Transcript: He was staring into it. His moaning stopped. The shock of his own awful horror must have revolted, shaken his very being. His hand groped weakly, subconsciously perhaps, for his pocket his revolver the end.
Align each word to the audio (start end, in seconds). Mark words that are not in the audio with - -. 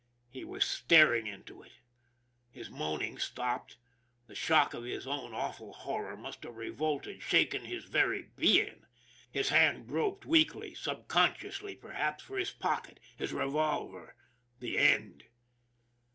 He 0.31 0.43
was 0.43 0.65
staring 0.65 1.27
into 1.27 1.61
it. 1.61 1.73
His 2.49 2.71
moaning 2.71 3.19
stopped. 3.19 3.77
The 4.25 4.33
shock 4.33 4.73
of 4.73 4.83
his 4.83 5.05
own 5.05 5.31
awful 5.35 5.73
horror 5.73 6.17
must 6.17 6.41
have 6.43 6.55
revolted, 6.55 7.21
shaken 7.21 7.65
his 7.65 7.85
very 7.85 8.23
being. 8.35 8.87
His 9.31 9.49
hand 9.49 9.85
groped 9.85 10.25
weakly, 10.25 10.73
subconsciously 10.73 11.75
perhaps, 11.75 12.23
for 12.23 12.39
his 12.39 12.49
pocket 12.49 12.99
his 13.15 13.31
revolver 13.31 14.15
the 14.59 14.79
end. 14.79 15.25